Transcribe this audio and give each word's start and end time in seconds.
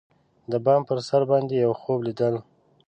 د 0.51 0.53
بام 0.65 0.81
پر 0.87 0.97
سر 1.07 1.21
باندی 1.29 1.55
یوخوب 1.65 1.99
لیدل 2.07 2.35